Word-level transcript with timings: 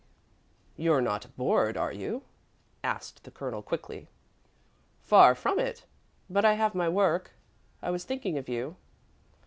"You're 0.77 0.99
not 0.99 1.27
bored, 1.37 1.77
are 1.77 1.91
you?" 1.93 2.23
asked 2.83 3.23
the 3.23 3.29
Colonel, 3.29 3.61
quickly. 3.61 4.07
"Far 4.99 5.35
from 5.35 5.59
it, 5.59 5.85
but 6.27 6.43
I 6.43 6.53
have 6.53 6.73
my 6.73 6.89
work. 6.89 7.33
I 7.83 7.91
was 7.91 8.03
thinking 8.03 8.35
of 8.39 8.49
you." 8.49 8.77